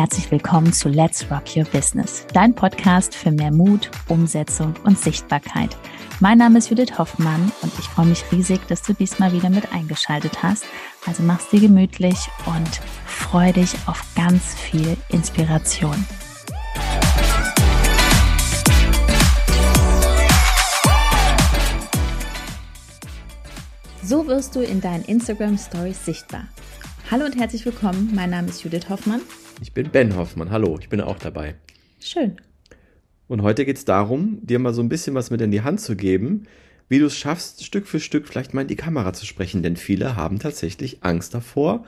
herzlich 0.00 0.30
willkommen 0.30 0.72
zu 0.72 0.88
Let's 0.88 1.30
Rock 1.30 1.54
Your 1.54 1.64
Business, 1.64 2.24
dein 2.32 2.54
Podcast 2.54 3.14
für 3.14 3.30
mehr 3.30 3.52
Mut, 3.52 3.90
Umsetzung 4.08 4.72
und 4.84 4.98
Sichtbarkeit. 4.98 5.76
Mein 6.20 6.38
Name 6.38 6.56
ist 6.56 6.70
Judith 6.70 6.96
Hoffmann 6.96 7.52
und 7.60 7.70
ich 7.78 7.84
freue 7.84 8.06
mich 8.06 8.24
riesig, 8.32 8.66
dass 8.68 8.80
du 8.80 8.94
diesmal 8.94 9.30
wieder 9.34 9.50
mit 9.50 9.74
eingeschaltet 9.74 10.42
hast. 10.42 10.64
Also 11.06 11.22
mach's 11.22 11.50
dir 11.50 11.60
gemütlich 11.60 12.16
und 12.46 12.80
freu 13.04 13.52
dich 13.52 13.74
auf 13.84 14.02
ganz 14.16 14.54
viel 14.54 14.96
Inspiration. 15.10 16.06
So 24.02 24.26
wirst 24.26 24.56
du 24.56 24.60
in 24.60 24.80
deinen 24.80 25.04
Instagram 25.04 25.58
Stories 25.58 26.02
sichtbar. 26.06 26.44
Hallo 27.10 27.26
und 27.26 27.38
herzlich 27.38 27.66
willkommen. 27.66 28.12
Mein 28.14 28.30
Name 28.30 28.48
ist 28.48 28.64
Judith 28.64 28.88
Hoffmann. 28.88 29.20
Ich 29.62 29.74
bin 29.74 29.90
Ben 29.90 30.16
Hoffmann. 30.16 30.50
Hallo, 30.50 30.78
ich 30.80 30.88
bin 30.88 31.02
auch 31.02 31.18
dabei. 31.18 31.54
Schön. 32.00 32.36
Und 33.28 33.42
heute 33.42 33.66
geht 33.66 33.76
es 33.76 33.84
darum, 33.84 34.38
dir 34.40 34.58
mal 34.58 34.72
so 34.72 34.80
ein 34.80 34.88
bisschen 34.88 35.14
was 35.14 35.30
mit 35.30 35.42
in 35.42 35.50
die 35.50 35.60
Hand 35.60 35.82
zu 35.82 35.96
geben, 35.96 36.44
wie 36.88 36.98
du 36.98 37.06
es 37.06 37.16
schaffst, 37.16 37.62
Stück 37.62 37.86
für 37.86 38.00
Stück 38.00 38.26
vielleicht 38.26 38.54
mal 38.54 38.62
in 38.62 38.68
die 38.68 38.76
Kamera 38.76 39.12
zu 39.12 39.26
sprechen. 39.26 39.62
Denn 39.62 39.76
viele 39.76 40.16
haben 40.16 40.38
tatsächlich 40.38 41.04
Angst 41.04 41.34
davor, 41.34 41.84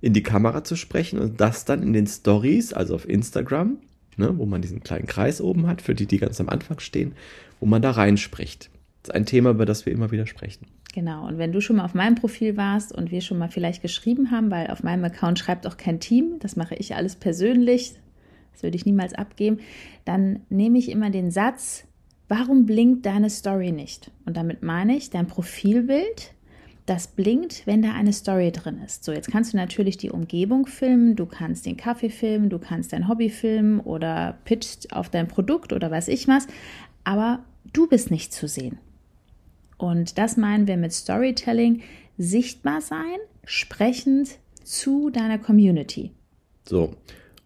in 0.00 0.12
die 0.12 0.24
Kamera 0.24 0.64
zu 0.64 0.74
sprechen 0.74 1.20
und 1.20 1.40
das 1.40 1.64
dann 1.64 1.84
in 1.84 1.92
den 1.92 2.08
Stories, 2.08 2.72
also 2.72 2.96
auf 2.96 3.08
Instagram, 3.08 3.78
ne, 4.16 4.36
wo 4.36 4.44
man 4.44 4.60
diesen 4.60 4.82
kleinen 4.82 5.06
Kreis 5.06 5.40
oben 5.40 5.68
hat, 5.68 5.82
für 5.82 5.94
die, 5.94 6.06
die 6.06 6.18
ganz 6.18 6.40
am 6.40 6.48
Anfang 6.48 6.80
stehen, 6.80 7.12
wo 7.60 7.66
man 7.66 7.80
da 7.80 7.92
reinspricht. 7.92 8.70
Ist 9.04 9.14
ein 9.14 9.26
Thema, 9.26 9.50
über 9.50 9.66
das 9.66 9.84
wir 9.84 9.92
immer 9.92 10.10
wieder 10.10 10.26
sprechen. 10.26 10.66
Genau, 10.94 11.26
und 11.26 11.36
wenn 11.36 11.52
du 11.52 11.60
schon 11.60 11.76
mal 11.76 11.84
auf 11.84 11.92
meinem 11.94 12.14
Profil 12.14 12.56
warst 12.56 12.90
und 12.90 13.10
wir 13.10 13.20
schon 13.20 13.36
mal 13.36 13.50
vielleicht 13.50 13.82
geschrieben 13.82 14.30
haben, 14.30 14.50
weil 14.50 14.68
auf 14.68 14.82
meinem 14.82 15.04
Account 15.04 15.38
schreibt 15.38 15.66
auch 15.66 15.76
kein 15.76 16.00
Team, 16.00 16.38
das 16.40 16.56
mache 16.56 16.74
ich 16.74 16.94
alles 16.94 17.16
persönlich, 17.16 17.96
das 18.52 18.62
würde 18.62 18.76
ich 18.76 18.86
niemals 18.86 19.12
abgeben, 19.12 19.58
dann 20.06 20.40
nehme 20.48 20.78
ich 20.78 20.90
immer 20.90 21.10
den 21.10 21.30
Satz, 21.30 21.84
warum 22.28 22.64
blinkt 22.64 23.04
deine 23.04 23.28
Story 23.28 23.72
nicht? 23.72 24.10
Und 24.24 24.38
damit 24.38 24.62
meine 24.62 24.96
ich 24.96 25.10
dein 25.10 25.26
Profilbild, 25.26 26.32
das 26.86 27.08
blinkt, 27.08 27.66
wenn 27.66 27.82
da 27.82 27.92
eine 27.92 28.12
Story 28.12 28.52
drin 28.52 28.80
ist. 28.84 29.04
So, 29.04 29.12
jetzt 29.12 29.30
kannst 29.30 29.52
du 29.52 29.56
natürlich 29.56 29.96
die 29.98 30.10
Umgebung 30.10 30.66
filmen, 30.66 31.16
du 31.16 31.26
kannst 31.26 31.66
den 31.66 31.76
Kaffee 31.76 32.10
filmen, 32.10 32.50
du 32.50 32.58
kannst 32.58 32.92
dein 32.92 33.08
Hobby 33.08 33.28
filmen 33.28 33.80
oder 33.80 34.38
pitcht 34.44 34.92
auf 34.92 35.10
dein 35.10 35.28
Produkt 35.28 35.72
oder 35.72 35.90
was 35.90 36.08
ich 36.08 36.28
was, 36.28 36.46
aber 37.04 37.44
du 37.72 37.86
bist 37.86 38.10
nicht 38.10 38.32
zu 38.32 38.48
sehen. 38.48 38.78
Und 39.76 40.18
das 40.18 40.36
meinen 40.36 40.66
wir 40.66 40.76
mit 40.76 40.92
Storytelling, 40.92 41.82
sichtbar 42.16 42.80
sein, 42.80 43.18
sprechend 43.44 44.38
zu 44.62 45.10
deiner 45.10 45.38
Community. 45.38 46.12
So. 46.68 46.94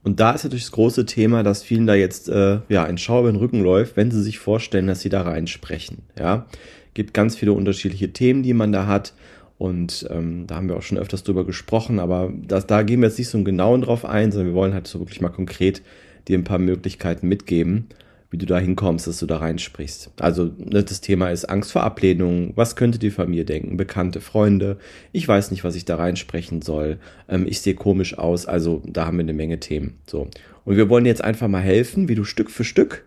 Und 0.05 0.21
da 0.21 0.33
ist 0.33 0.45
natürlich 0.45 0.65
das 0.65 0.73
große 0.73 1.07
Thema, 1.07 1.43
dass 1.43 1.63
vielen 1.63 1.87
da 1.87 1.95
jetzt 1.95 2.29
äh, 2.29 2.61
ja 2.69 2.85
ein 2.85 2.99
Schau 2.99 3.21
über 3.21 3.33
den 3.33 3.39
Rücken 3.39 3.63
läuft, 3.63 3.97
wenn 3.97 4.11
sie 4.11 4.23
sich 4.23 4.39
vorstellen, 4.39 4.87
dass 4.87 5.01
sie 5.01 5.09
da 5.09 5.23
reinsprechen. 5.23 5.99
Ja, 6.19 6.47
gibt 6.95 7.15
ganz 7.15 7.37
viele 7.37 7.53
unterschiedliche 7.53 8.13
Themen, 8.13 8.43
die 8.43 8.55
man 8.55 8.73
da 8.73 8.87
hat. 8.87 9.15
Und 9.59 10.07
ähm, 10.11 10.47
da 10.47 10.55
haben 10.55 10.69
wir 10.69 10.77
auch 10.77 10.83
schon 10.83 10.99
öfters 10.99 11.25
drüber 11.25 11.45
gesprochen, 11.45 11.99
aber 11.99 12.33
das, 12.47 12.69
da 12.69 12.83
gehen 12.83 13.01
wir 13.01 13.09
jetzt 13.09 13.19
nicht 13.19 13.29
so 13.29 13.43
genau 13.43 13.77
drauf 13.79 14.05
ein, 14.05 14.31
sondern 14.31 14.53
wir 14.53 14.55
wollen 14.55 14.73
halt 14.73 14.87
so 14.87 15.01
wirklich 15.01 15.21
mal 15.21 15.31
konkret 15.31 15.83
dir 16.29 16.39
ein 16.39 16.45
paar 16.45 16.61
Möglichkeiten 16.61 17.27
mitgeben 17.27 17.89
wie 18.31 18.37
du 18.37 18.45
da 18.45 18.59
hinkommst, 18.59 19.07
dass 19.07 19.19
du 19.19 19.27
da 19.27 19.39
reinsprichst. 19.39 20.11
Also 20.21 20.51
ne, 20.59 20.85
das 20.85 21.01
Thema 21.01 21.31
ist 21.31 21.47
Angst 21.47 21.73
vor 21.73 21.83
Ablehnung. 21.83 22.53
Was 22.57 22.77
könnte 22.77 22.99
die 22.99 23.11
Familie 23.11 23.47
denken? 23.47 23.77
Bekannte 23.77 24.21
Freunde. 24.21 24.79
Ich 25.13 25.27
weiß 25.27 25.51
nicht, 25.51 25.65
was 25.65 25.77
ich 25.77 25.87
da 25.87 25.97
reinsprechen 25.97 26.61
soll. 26.61 26.99
Ähm, 27.29 27.47
ich 27.49 27.61
sehe 27.61 27.75
komisch 27.75 28.19
aus. 28.19 28.47
Also 28.47 28.83
da 28.87 29.07
haben 29.07 29.17
wir 29.17 29.23
eine 29.23 29.33
Menge 29.33 29.61
Themen. 29.61 29.99
So. 30.07 30.29
Und 30.65 30.77
wir 30.77 30.91
wollen 30.91 31.07
jetzt 31.07 31.25
einfach 31.25 31.49
mal 31.49 31.63
helfen, 31.63 32.09
wie 32.09 32.15
du 32.15 32.25
Stück 32.25 32.51
für 32.51 32.65
Stück 32.65 33.05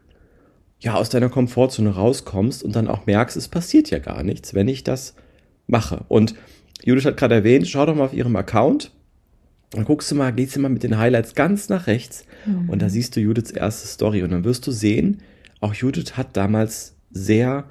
ja 0.80 0.96
aus 0.96 1.10
deiner 1.10 1.30
Komfortzone 1.30 1.92
rauskommst 1.92 2.64
und 2.64 2.76
dann 2.76 2.88
auch 2.88 3.06
merkst, 3.06 3.38
es 3.38 3.48
passiert 3.48 3.92
ja 3.92 4.00
gar 4.00 4.24
nichts, 4.24 4.56
wenn 4.56 4.68
ich 4.68 4.84
das 4.84 5.14
mache. 5.68 6.04
Und 6.08 6.34
Judith 6.84 7.06
hat 7.06 7.18
gerade 7.18 7.36
erwähnt, 7.36 7.68
schau 7.68 7.86
doch 7.86 7.96
mal 7.96 8.06
auf 8.06 8.14
ihrem 8.14 8.36
Account. 8.36 8.92
Dann 9.72 9.86
guckst 9.86 10.12
du 10.12 10.16
mal, 10.16 10.32
gehst 10.32 10.56
du 10.56 10.60
mal 10.60 10.70
mit 10.70 10.84
den 10.84 10.98
Highlights 10.98 11.34
ganz 11.34 11.70
nach 11.70 11.88
rechts 11.88 12.26
Mhm. 12.46 12.70
Und 12.70 12.82
da 12.82 12.90
siehst 12.90 13.16
du 13.16 13.20
Judiths 13.20 13.52
erste 13.52 13.88
Story. 13.88 14.24
Und 14.24 14.32
dann 14.32 14.44
wirst 14.44 14.66
du 14.68 14.72
sehen, 14.72 15.20
auch 15.60 15.74
Judith 15.74 16.18
hat 16.18 16.36
damals 16.38 16.96
sehr 17.12 17.66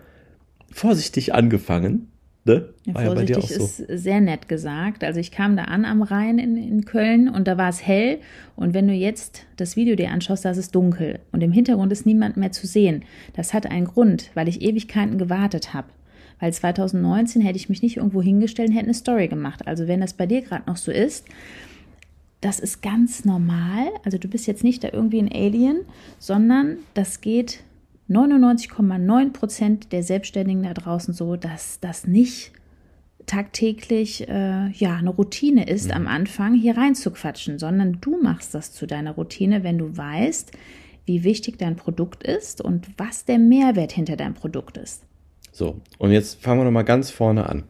vorsichtig 0.71 1.34
angefangen. 1.34 2.09
Ne? 2.44 2.71
Ja, 2.87 2.94
vorsichtig 2.94 3.50
ja 3.50 3.56
ist 3.56 3.77
sehr 3.77 4.21
nett 4.21 4.49
gesagt. 4.49 5.05
Also 5.05 5.21
ich 5.21 5.31
kam 5.31 5.56
da 5.56 5.65
an 5.65 5.84
am 5.84 6.03
Rhein 6.03 6.39
in, 6.39 6.56
in 6.56 6.84
Köln 6.84 7.28
und 7.28 7.47
da 7.47 7.59
war 7.59 7.69
es 7.69 7.87
hell. 7.87 8.19
Und 8.56 8.72
wenn 8.72 8.89
du 8.89 8.94
jetzt 8.94 9.44
das 9.56 9.77
Video 9.77 9.94
dir 9.94 10.10
anschaust, 10.10 10.44
da 10.44 10.50
ist 10.50 10.56
es 10.56 10.71
dunkel. 10.71 11.21
Und 11.33 11.43
im 11.43 11.53
Hintergrund 11.53 11.93
ist 11.93 12.06
niemand 12.06 12.37
mehr 12.37 12.53
zu 12.53 12.66
sehen. 12.66 13.05
Das 13.34 13.53
hat 13.53 13.66
einen 13.66 13.87
Grund, 13.87 14.31
weil 14.34 14.49
ich 14.49 14.62
Ewigkeiten 14.62 15.19
gewartet 15.19 15.75
habe. 15.75 15.89
Weil 16.39 16.55
2019 16.55 17.43
hätte 17.43 17.56
ich 17.56 17.69
mich 17.69 17.83
nicht 17.83 17.99
irgendwo 17.99 18.22
hingestellt 18.22 18.71
und 18.71 18.75
hätte 18.75 18.87
eine 18.87 18.94
Story 18.94 19.28
gemacht. 19.28 19.66
Also 19.66 19.87
wenn 19.87 20.00
das 20.00 20.15
bei 20.15 20.25
dir 20.25 20.41
gerade 20.41 20.65
noch 20.66 20.78
so 20.78 20.91
ist, 20.91 21.27
das 22.41 22.59
ist 22.59 22.83
ganz 22.83 23.25
normal. 23.25 23.89
Also 24.05 24.19
du 24.19 24.28
bist 24.28 24.47
jetzt 24.47 24.65
nicht 24.65 24.83
da 24.84 24.89
irgendwie 24.93 25.19
ein 25.19 25.33
Alien, 25.33 25.81
sondern 26.19 26.78
das 26.95 27.21
geht 27.21 27.62
99,9 28.09 29.33
Prozent 29.33 29.93
der 29.93 30.03
Selbstständigen 30.03 30.62
da 30.62 30.75
draußen 30.75 31.15
so, 31.15 31.37
dass 31.37 31.81
das 31.81 32.06
nicht 32.06 32.53
tagtäglich 33.27 34.28
äh, 34.28 34.71
ja 34.71 34.97
eine 34.97 35.11
Routine 35.11 35.69
ist, 35.69 35.87
mhm. 35.87 35.93
am 35.93 36.06
Anfang 36.09 36.55
hier 36.55 36.77
rein 36.77 36.95
zu 36.95 37.12
quatschen, 37.12 37.59
sondern 37.59 37.99
du 38.01 38.21
machst 38.21 38.55
das 38.55 38.72
zu 38.72 38.87
deiner 38.87 39.12
Routine, 39.12 39.62
wenn 39.62 39.78
du 39.78 39.97
weißt, 39.97 40.51
wie 41.07 41.22
wichtig 41.22 41.59
dein 41.59 41.77
Produkt 41.77 42.25
ist 42.25 42.61
und 42.61 42.89
was 42.97 43.25
der 43.25 43.39
Mehrwert 43.39 43.93
hinter 43.93 44.17
deinem 44.17 44.34
Produkt 44.34 44.77
ist. 44.78 45.05
So, 45.53 45.81
und 45.99 46.11
jetzt 46.11 46.43
fangen 46.43 46.61
wir 46.61 46.65
nochmal 46.65 46.84
ganz 46.84 47.11
vorne 47.11 47.49
an. 47.49 47.65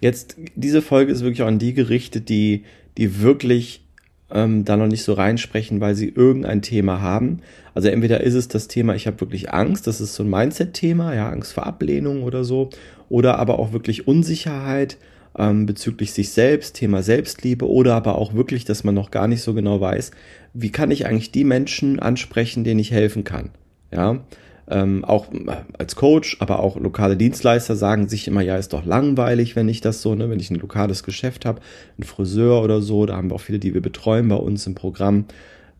Jetzt, 0.00 0.36
diese 0.56 0.82
Folge 0.82 1.12
ist 1.12 1.22
wirklich 1.22 1.42
auch 1.42 1.48
an 1.48 1.58
die 1.58 1.72
gerichtet, 1.72 2.28
die, 2.28 2.64
die 2.96 3.20
wirklich 3.20 3.85
ähm, 4.30 4.64
da 4.64 4.76
noch 4.76 4.86
nicht 4.86 5.04
so 5.04 5.12
reinsprechen, 5.12 5.80
weil 5.80 5.94
sie 5.94 6.08
irgendein 6.08 6.62
Thema 6.62 7.00
haben. 7.00 7.40
Also 7.74 7.88
entweder 7.88 8.22
ist 8.22 8.34
es 8.34 8.48
das 8.48 8.68
Thema, 8.68 8.94
ich 8.94 9.06
habe 9.06 9.20
wirklich 9.20 9.52
Angst, 9.52 9.86
das 9.86 10.00
ist 10.00 10.14
so 10.14 10.22
ein 10.22 10.30
Mindset-Thema, 10.30 11.14
ja, 11.14 11.28
Angst 11.28 11.52
vor 11.52 11.66
Ablehnung 11.66 12.22
oder 12.22 12.44
so, 12.44 12.70
oder 13.08 13.38
aber 13.38 13.58
auch 13.58 13.72
wirklich 13.72 14.08
Unsicherheit 14.08 14.96
ähm, 15.38 15.66
bezüglich 15.66 16.12
sich 16.12 16.30
selbst, 16.30 16.76
Thema 16.76 17.02
Selbstliebe, 17.02 17.68
oder 17.68 17.94
aber 17.94 18.18
auch 18.18 18.34
wirklich, 18.34 18.64
dass 18.64 18.84
man 18.84 18.94
noch 18.94 19.10
gar 19.10 19.28
nicht 19.28 19.42
so 19.42 19.54
genau 19.54 19.80
weiß, 19.80 20.10
wie 20.54 20.72
kann 20.72 20.90
ich 20.90 21.06
eigentlich 21.06 21.30
die 21.30 21.44
Menschen 21.44 22.00
ansprechen, 22.00 22.64
denen 22.64 22.80
ich 22.80 22.90
helfen 22.90 23.24
kann. 23.24 23.50
Ja, 23.92 24.24
ähm, 24.68 25.04
auch 25.04 25.32
äh, 25.32 25.56
als 25.78 25.96
Coach, 25.96 26.38
aber 26.40 26.60
auch 26.60 26.76
lokale 26.76 27.16
Dienstleister 27.16 27.76
sagen 27.76 28.08
sich 28.08 28.26
immer, 28.26 28.42
ja, 28.42 28.56
ist 28.56 28.72
doch 28.72 28.84
langweilig, 28.84 29.56
wenn 29.56 29.68
ich 29.68 29.80
das 29.80 30.02
so, 30.02 30.14
ne, 30.14 30.28
wenn 30.28 30.40
ich 30.40 30.50
ein 30.50 30.56
lokales 30.56 31.02
Geschäft 31.02 31.44
habe, 31.44 31.60
ein 31.98 32.02
Friseur 32.02 32.62
oder 32.62 32.80
so, 32.80 33.06
da 33.06 33.16
haben 33.16 33.30
wir 33.30 33.36
auch 33.36 33.40
viele, 33.40 33.58
die 33.58 33.74
wir 33.74 33.82
betreuen 33.82 34.28
bei 34.28 34.36
uns 34.36 34.66
im 34.66 34.74
Programm. 34.74 35.26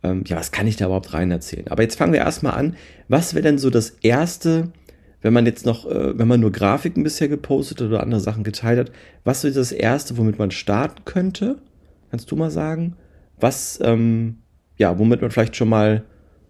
Ähm, 0.02 0.22
ja, 0.26 0.36
was 0.36 0.52
kann 0.52 0.66
ich 0.66 0.76
da 0.76 0.86
überhaupt 0.86 1.14
rein 1.14 1.30
erzählen? 1.30 1.66
Aber 1.68 1.82
jetzt 1.82 1.96
fangen 1.96 2.12
wir 2.12 2.20
erstmal 2.20 2.54
an. 2.54 2.76
Was 3.08 3.34
wäre 3.34 3.42
denn 3.42 3.58
so 3.58 3.70
das 3.70 3.90
erste, 4.02 4.68
wenn 5.20 5.32
man 5.32 5.46
jetzt 5.46 5.66
noch, 5.66 5.90
äh, 5.90 6.16
wenn 6.16 6.28
man 6.28 6.40
nur 6.40 6.52
Grafiken 6.52 7.02
bisher 7.02 7.28
gepostet 7.28 7.80
oder 7.82 8.02
andere 8.02 8.20
Sachen 8.20 8.44
geteilt 8.44 8.78
hat, 8.78 8.92
was 9.24 9.42
wäre 9.42 9.54
das 9.54 9.72
erste, 9.72 10.16
womit 10.16 10.38
man 10.38 10.52
starten 10.52 11.04
könnte? 11.04 11.58
Kannst 12.10 12.30
du 12.30 12.36
mal 12.36 12.50
sagen? 12.50 12.94
Was, 13.40 13.80
ähm, 13.82 14.38
ja, 14.78 14.98
womit 14.98 15.22
man 15.22 15.30
vielleicht 15.30 15.56
schon 15.56 15.68
mal 15.68 16.04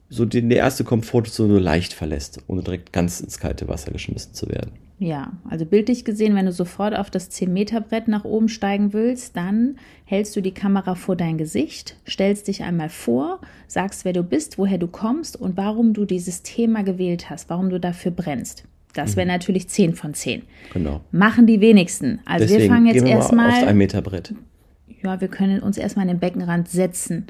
so 0.08 0.24
die, 0.24 0.46
die 0.46 0.54
erste 0.54 0.84
Komfortzone 0.84 1.58
leicht 1.58 1.92
verlässt, 1.92 2.40
ohne 2.46 2.62
direkt 2.62 2.92
ganz 2.92 3.20
ins 3.20 3.38
kalte 3.38 3.68
Wasser 3.68 3.92
geschmissen 3.92 4.34
zu 4.34 4.48
werden. 4.48 4.72
Ja, 4.98 5.32
also 5.50 5.66
bildlich 5.66 6.06
gesehen, 6.06 6.34
wenn 6.36 6.46
du 6.46 6.52
sofort 6.52 6.96
auf 6.96 7.10
das 7.10 7.30
10-Meter-Brett 7.30 8.08
nach 8.08 8.24
oben 8.24 8.48
steigen 8.48 8.94
willst, 8.94 9.36
dann 9.36 9.76
hältst 10.06 10.34
du 10.36 10.40
die 10.40 10.54
Kamera 10.54 10.94
vor 10.94 11.16
dein 11.16 11.36
Gesicht, 11.36 11.96
stellst 12.08 12.48
dich 12.48 12.62
einmal 12.62 12.88
vor, 12.88 13.40
sagst, 13.66 14.06
wer 14.06 14.14
du 14.14 14.22
bist, 14.22 14.56
woher 14.56 14.78
du 14.78 14.86
kommst 14.86 15.38
und 15.38 15.58
warum 15.58 15.92
du 15.92 16.06
dieses 16.06 16.42
Thema 16.42 16.82
gewählt 16.82 17.28
hast, 17.28 17.50
warum 17.50 17.68
du 17.68 17.78
dafür 17.78 18.10
brennst. 18.10 18.64
Das 18.94 19.16
wäre 19.16 19.26
mhm. 19.26 19.32
natürlich 19.32 19.68
10 19.68 19.94
von 19.94 20.14
10. 20.14 20.42
Genau. 20.72 21.02
Machen 21.12 21.46
die 21.46 21.60
wenigsten. 21.60 22.20
Also 22.24 22.46
Deswegen 22.46 22.62
wir 22.62 22.70
fangen 22.70 22.86
jetzt 22.86 23.04
erstmal. 23.04 23.50
Auf 23.50 23.68
ein 23.68 23.76
Meter 23.76 24.00
Brett. 24.00 24.34
Ja, 25.02 25.20
wir 25.20 25.28
können 25.28 25.60
uns 25.60 25.76
erstmal 25.76 26.04
an 26.04 26.08
den 26.08 26.20
Beckenrand 26.20 26.68
setzen 26.68 27.26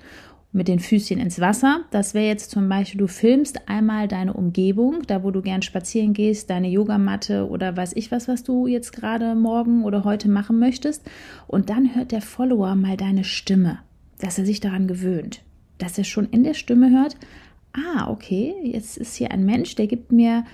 mit 0.57 0.69
den 0.69 0.81
Füßchen 0.81 1.21
ins 1.21 1.41
Wasser. 1.41 1.83
Das 1.91 2.15
wäre 2.15 2.27
jetzt 2.27 2.51
zum 2.51 2.69
Beispiel, 2.69 2.99
du 2.99 3.07
filmst 3.07 3.69
einmal 3.69 4.09
deine 4.09 4.33
Umgebung, 4.33 5.03
da 5.07 5.23
wo 5.23 5.31
du 5.31 5.43
gern 5.43 5.63
spazieren 5.63 6.15
gehst, 6.15 6.51
deine 6.51 6.69
Yogamatte 6.69 7.49
oder 7.49 7.77
weiß 7.77 7.93
ich 7.95 8.11
was, 8.11 8.27
was 8.27 8.43
du 8.43 8.67
jetzt 8.67 8.93
gerade 8.93 9.35
morgen 9.35 9.85
oder 9.85 10.05
heute 10.05 10.29
machen 10.29 10.59
möchtest. 10.59 11.03
Und 11.47 11.71
dann 11.71 11.95
hört 11.95 12.11
der 12.11 12.23
Follower 12.23 12.75
mal 12.75 12.97
deine 12.97 13.23
Stimme, 13.23 13.79
dass 14.19 14.39
er 14.39 14.47
sich 14.47 14.61
daran 14.61 14.89
gewöhnt, 14.89 15.43
dass 15.79 15.99
er 15.99 16.05
schon 16.05 16.29
in 16.31 16.43
der 16.43 16.55
Stimme 16.55 16.91
hört, 16.91 17.17
ah, 17.73 18.11
okay, 18.11 18.55
jetzt 18.65 18.97
ist 18.97 19.17
hier 19.17 19.31
ein 19.31 19.45
Mensch, 19.45 19.75
der 19.75 19.87
gibt 19.87 20.11
mir 20.11 20.45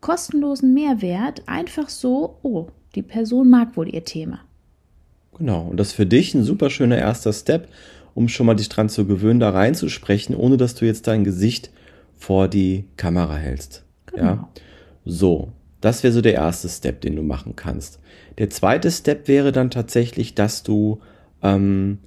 kostenlosen 0.00 0.74
Mehrwert, 0.74 1.42
einfach 1.46 1.88
so, 1.88 2.38
oh, 2.42 2.66
die 2.94 3.02
Person 3.02 3.48
mag 3.48 3.76
wohl 3.76 3.92
ihr 3.92 4.04
Thema. 4.04 4.40
Genau, 5.38 5.62
und 5.70 5.78
das 5.78 5.88
ist 5.88 5.94
für 5.94 6.06
dich 6.06 6.34
ein 6.34 6.44
super 6.44 6.70
schöner 6.70 6.96
erster 6.96 7.32
Step, 7.32 7.68
um 8.16 8.28
schon 8.28 8.46
mal 8.46 8.54
dich 8.54 8.70
dran 8.70 8.88
zu 8.88 9.06
gewöhnen, 9.06 9.40
da 9.40 9.50
reinzusprechen, 9.50 10.34
ohne 10.34 10.56
dass 10.56 10.74
du 10.74 10.86
jetzt 10.86 11.06
dein 11.06 11.22
Gesicht 11.22 11.70
vor 12.16 12.48
die 12.48 12.86
Kamera 12.96 13.36
hältst. 13.36 13.84
Genau. 14.06 14.24
Ja. 14.24 14.48
So, 15.04 15.52
das 15.82 16.02
wäre 16.02 16.14
so 16.14 16.22
der 16.22 16.32
erste 16.32 16.70
Step, 16.70 17.02
den 17.02 17.14
du 17.14 17.22
machen 17.22 17.56
kannst. 17.56 18.00
Der 18.38 18.48
zweite 18.48 18.90
Step 18.90 19.28
wäre 19.28 19.52
dann 19.52 19.70
tatsächlich, 19.70 20.34
dass 20.34 20.62
du 20.62 21.00
ähm, 21.42 21.98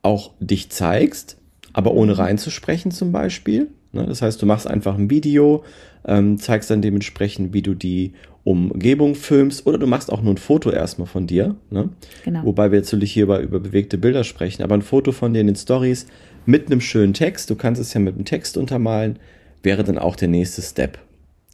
auch 0.00 0.32
dich 0.40 0.70
zeigst, 0.70 1.36
aber 1.74 1.92
ohne 1.92 2.16
reinzusprechen 2.16 2.90
zum 2.90 3.12
Beispiel. 3.12 3.68
Ne? 3.92 4.06
Das 4.06 4.22
heißt, 4.22 4.40
du 4.40 4.46
machst 4.46 4.66
einfach 4.66 4.96
ein 4.96 5.10
Video, 5.10 5.64
ähm, 6.06 6.38
zeigst 6.38 6.70
dann 6.70 6.82
dementsprechend, 6.82 7.52
wie 7.52 7.62
du 7.62 7.74
die 7.74 8.12
Umgebung 8.44 9.14
filmst 9.14 9.66
oder 9.66 9.78
du 9.78 9.86
machst 9.86 10.10
auch 10.10 10.22
nur 10.22 10.34
ein 10.34 10.38
Foto 10.38 10.70
erstmal 10.70 11.06
von 11.06 11.26
dir. 11.26 11.56
Ne? 11.70 11.90
Genau. 12.24 12.44
Wobei 12.44 12.70
wir 12.70 12.78
jetzt 12.78 12.92
natürlich 12.92 13.12
hierbei 13.12 13.42
über 13.42 13.60
bewegte 13.60 13.98
Bilder 13.98 14.24
sprechen, 14.24 14.62
aber 14.62 14.74
ein 14.74 14.82
Foto 14.82 15.12
von 15.12 15.34
dir 15.34 15.40
in 15.40 15.48
den 15.48 15.56
Stories 15.56 16.06
mit 16.46 16.66
einem 16.66 16.80
schönen 16.80 17.12
Text, 17.12 17.50
du 17.50 17.56
kannst 17.56 17.80
es 17.80 17.92
ja 17.92 18.00
mit 18.00 18.14
einem 18.14 18.24
Text 18.24 18.56
untermalen, 18.56 19.18
wäre 19.62 19.84
dann 19.84 19.98
auch 19.98 20.16
der 20.16 20.28
nächste 20.28 20.62
Step. 20.62 20.98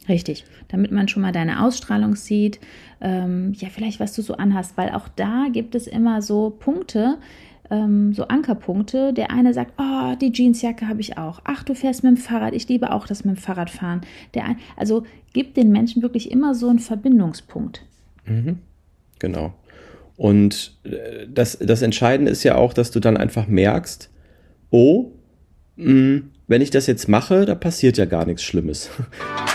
Richtig, 0.07 0.45
damit 0.67 0.91
man 0.91 1.07
schon 1.07 1.23
mal 1.23 1.31
deine 1.31 1.65
Ausstrahlung 1.65 2.15
sieht, 2.15 2.59
ähm, 3.01 3.53
ja, 3.57 3.69
vielleicht 3.69 3.99
was 3.99 4.13
du 4.13 4.21
so 4.21 4.35
anhast, 4.35 4.77
weil 4.77 4.91
auch 4.91 5.07
da 5.07 5.47
gibt 5.51 5.75
es 5.75 5.87
immer 5.87 6.21
so 6.21 6.51
Punkte, 6.51 7.17
ähm, 7.71 8.13
so 8.13 8.27
Ankerpunkte. 8.27 9.13
Der 9.13 9.31
eine 9.31 9.53
sagt, 9.53 9.73
oh, 9.77 10.15
die 10.19 10.31
Jeansjacke 10.31 10.87
habe 10.87 11.01
ich 11.01 11.17
auch. 11.17 11.41
Ach, 11.43 11.63
du 11.63 11.75
fährst 11.75 12.03
mit 12.03 12.15
dem 12.15 12.17
Fahrrad. 12.17 12.53
Ich 12.53 12.67
liebe 12.67 12.91
auch 12.91 13.07
das 13.07 13.25
mit 13.25 13.35
dem 13.35 13.41
Fahrradfahren. 13.41 14.01
Der 14.33 14.45
ein, 14.45 14.57
also 14.75 15.03
gibt 15.33 15.57
den 15.57 15.71
Menschen 15.71 16.01
wirklich 16.01 16.31
immer 16.31 16.55
so 16.55 16.69
einen 16.69 16.79
Verbindungspunkt. 16.79 17.83
Mhm. 18.25 18.59
Genau. 19.19 19.53
Und 20.17 20.77
äh, 20.83 21.27
das, 21.27 21.57
das 21.59 21.81
Entscheidende 21.81 22.31
ist 22.31 22.43
ja 22.43 22.55
auch, 22.55 22.73
dass 22.73 22.91
du 22.91 22.99
dann 22.99 23.17
einfach 23.17 23.47
merkst, 23.47 24.09
oh, 24.69 25.11
mh, 25.75 25.85
hm, 25.85 26.31
wenn 26.47 26.61
ich 26.61 26.69
das 26.69 26.87
jetzt 26.87 27.09
mache, 27.09 27.45
da 27.45 27.55
passiert 27.55 27.97
ja 27.97 28.05
gar 28.05 28.25
nichts 28.25 28.43
Schlimmes. 28.43 28.89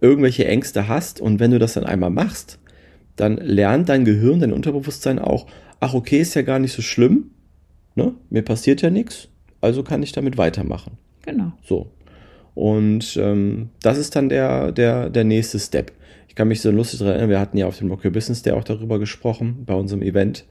irgendwelche 0.00 0.46
Ängste 0.46 0.88
hast 0.88 1.20
und 1.20 1.40
wenn 1.40 1.50
du 1.50 1.58
das 1.58 1.74
dann 1.74 1.84
einmal 1.84 2.10
machst, 2.10 2.58
dann 3.16 3.36
lernt 3.36 3.88
dein 3.88 4.04
Gehirn, 4.04 4.40
dein 4.40 4.52
Unterbewusstsein 4.52 5.18
auch, 5.18 5.46
ach 5.80 5.94
okay, 5.94 6.20
ist 6.20 6.34
ja 6.34 6.42
gar 6.42 6.58
nicht 6.58 6.72
so 6.72 6.82
schlimm, 6.82 7.30
ne? 7.94 8.14
mir 8.30 8.42
passiert 8.42 8.82
ja 8.82 8.90
nichts, 8.90 9.28
also 9.60 9.82
kann 9.82 10.02
ich 10.02 10.12
damit 10.12 10.36
weitermachen. 10.36 10.98
Genau. 11.22 11.52
So. 11.62 11.90
Und 12.54 13.16
ähm, 13.16 13.70
das 13.82 13.98
ist 13.98 14.14
dann 14.14 14.28
der, 14.28 14.72
der, 14.72 15.10
der 15.10 15.24
nächste 15.24 15.58
Step. 15.58 15.92
Ich 16.28 16.34
kann 16.34 16.48
mich 16.48 16.60
so 16.60 16.70
lustig 16.70 16.98
daran 16.98 17.14
erinnern, 17.14 17.30
wir 17.30 17.40
hatten 17.40 17.56
ja 17.56 17.66
auf 17.66 17.78
dem 17.78 17.90
Your 17.90 18.10
Business 18.10 18.42
Day 18.42 18.52
auch 18.52 18.64
darüber 18.64 18.98
gesprochen, 18.98 19.64
bei 19.66 19.74
unserem 19.74 20.02
Event. 20.02 20.44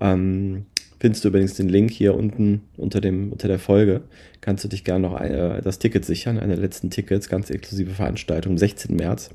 Ähm, 0.00 0.66
findest 1.00 1.24
du 1.24 1.28
übrigens 1.28 1.54
den 1.54 1.68
Link 1.68 1.90
hier 1.90 2.14
unten 2.14 2.62
unter, 2.76 3.00
dem, 3.00 3.32
unter 3.32 3.48
der 3.48 3.58
Folge. 3.58 4.02
Kannst 4.40 4.64
du 4.64 4.68
dich 4.68 4.84
gerne 4.84 5.08
noch 5.08 5.20
äh, 5.20 5.60
das 5.62 5.78
Ticket 5.78 6.04
sichern, 6.04 6.38
eine 6.38 6.54
der 6.54 6.62
letzten 6.62 6.90
Tickets, 6.90 7.28
ganz 7.28 7.50
exklusive 7.50 7.92
Veranstaltung, 7.92 8.58
16. 8.58 8.96
März. 8.96 9.30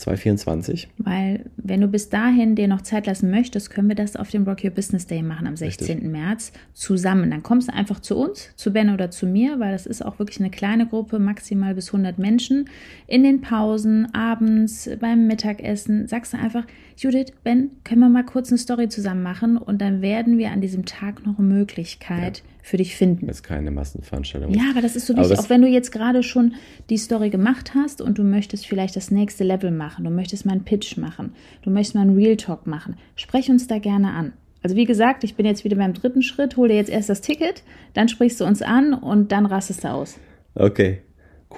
2024. 0.00 0.88
Weil, 0.98 1.44
wenn 1.56 1.80
du 1.80 1.88
bis 1.88 2.08
dahin 2.08 2.54
dir 2.54 2.68
noch 2.68 2.82
Zeit 2.82 3.06
lassen 3.06 3.30
möchtest, 3.30 3.70
können 3.70 3.88
wir 3.88 3.94
das 3.94 4.16
auf 4.16 4.30
dem 4.30 4.44
Rock 4.44 4.64
Your 4.64 4.70
Business 4.70 5.06
Day 5.06 5.22
machen 5.22 5.46
am 5.46 5.56
16. 5.56 5.86
Richtig. 5.86 6.10
März 6.10 6.52
zusammen. 6.72 7.30
Dann 7.30 7.42
kommst 7.42 7.68
du 7.68 7.74
einfach 7.74 8.00
zu 8.00 8.16
uns, 8.16 8.50
zu 8.56 8.72
Ben 8.72 8.90
oder 8.90 9.10
zu 9.10 9.26
mir, 9.26 9.60
weil 9.60 9.72
das 9.72 9.86
ist 9.86 10.04
auch 10.04 10.18
wirklich 10.18 10.40
eine 10.40 10.50
kleine 10.50 10.86
Gruppe, 10.86 11.18
maximal 11.18 11.74
bis 11.74 11.88
100 11.88 12.18
Menschen. 12.18 12.68
In 13.06 13.22
den 13.22 13.40
Pausen, 13.40 14.12
abends, 14.14 14.90
beim 15.00 15.26
Mittagessen, 15.26 16.06
sagst 16.06 16.32
du 16.32 16.38
einfach, 16.38 16.64
Judith, 16.96 17.32
Ben, 17.44 17.70
können 17.84 18.00
wir 18.00 18.08
mal 18.08 18.24
kurz 18.24 18.50
eine 18.50 18.58
Story 18.58 18.88
zusammen 18.88 19.22
machen 19.22 19.56
und 19.56 19.80
dann 19.80 20.02
werden 20.02 20.38
wir 20.38 20.50
an 20.50 20.60
diesem 20.60 20.84
Tag 20.84 21.24
noch 21.24 21.38
eine 21.38 21.46
Möglichkeit 21.46 22.38
ja 22.38 22.49
für 22.62 22.76
dich 22.76 22.96
finden. 22.96 23.26
Das 23.26 23.36
ist 23.36 23.42
keine 23.42 23.70
Massenveranstaltung. 23.70 24.52
Ja, 24.52 24.70
aber 24.70 24.82
das 24.82 24.96
ist 24.96 25.06
so 25.06 25.16
wichtig. 25.16 25.38
Auch 25.38 25.50
wenn 25.50 25.62
du 25.62 25.68
jetzt 25.68 25.92
gerade 25.92 26.22
schon 26.22 26.54
die 26.88 26.96
Story 26.96 27.30
gemacht 27.30 27.72
hast 27.74 28.00
und 28.00 28.18
du 28.18 28.22
möchtest 28.22 28.66
vielleicht 28.66 28.96
das 28.96 29.10
nächste 29.10 29.44
Level 29.44 29.70
machen, 29.70 30.04
du 30.04 30.10
möchtest 30.10 30.46
mal 30.46 30.52
einen 30.52 30.64
Pitch 30.64 30.96
machen, 30.96 31.34
du 31.62 31.70
möchtest 31.70 31.94
mal 31.94 32.02
einen 32.02 32.16
Real 32.16 32.36
Talk 32.36 32.66
machen, 32.66 32.96
sprech 33.16 33.50
uns 33.50 33.66
da 33.66 33.78
gerne 33.78 34.12
an. 34.12 34.32
Also 34.62 34.76
wie 34.76 34.84
gesagt, 34.84 35.24
ich 35.24 35.36
bin 35.36 35.46
jetzt 35.46 35.64
wieder 35.64 35.76
beim 35.76 35.94
dritten 35.94 36.22
Schritt, 36.22 36.56
hol 36.56 36.68
dir 36.68 36.74
jetzt 36.74 36.90
erst 36.90 37.08
das 37.08 37.22
Ticket, 37.22 37.62
dann 37.94 38.08
sprichst 38.08 38.40
du 38.40 38.44
uns 38.44 38.60
an 38.60 38.92
und 38.92 39.32
dann 39.32 39.46
rastest 39.46 39.84
du 39.84 39.88
aus. 39.88 40.18
Okay, 40.54 41.00